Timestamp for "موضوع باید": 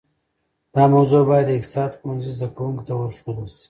0.95-1.45